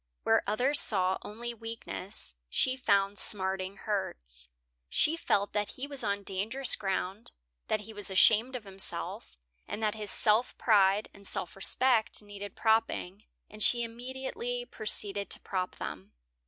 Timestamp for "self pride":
10.09-11.07